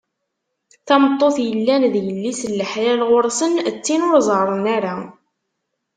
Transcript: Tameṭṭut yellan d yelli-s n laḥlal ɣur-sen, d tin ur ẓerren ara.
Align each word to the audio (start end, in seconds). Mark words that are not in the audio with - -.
Tameṭṭut 0.87 1.37
yellan 1.47 1.83
d 1.91 1.93
yelli-s 2.05 2.41
n 2.49 2.51
laḥlal 2.59 3.01
ɣur-sen, 3.09 3.53
d 3.75 3.77
tin 3.85 4.05
ur 4.09 4.17
ẓerren 4.27 4.65
ara. 4.77 4.95